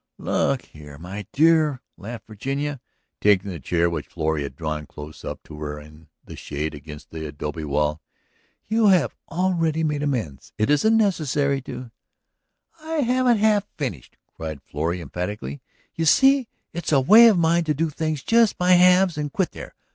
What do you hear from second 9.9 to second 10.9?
amends. It